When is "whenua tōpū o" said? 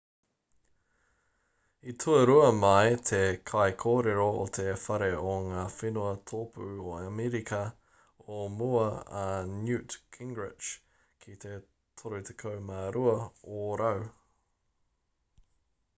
5.81-6.95